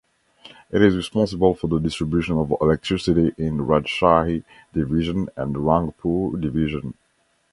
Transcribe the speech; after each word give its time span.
It 0.71 0.81
is 0.81 0.95
responsible 0.95 1.53
for 1.53 1.67
the 1.67 1.77
distribution 1.77 2.35
of 2.39 2.51
electricity 2.59 3.33
in 3.37 3.59
Rajshahi 3.67 4.43
Division 4.73 5.29
and 5.37 5.53
Rangpur 5.55 6.41
Division. 6.41 6.95